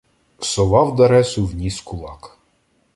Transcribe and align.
Совав 0.39 0.95
Даресу 0.95 1.45
в 1.45 1.55
ніс 1.55 1.81
кулак. 1.81 2.37